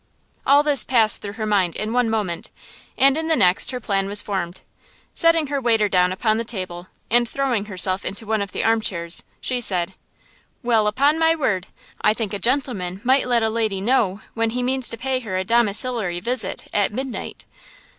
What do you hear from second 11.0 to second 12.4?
my word! I think a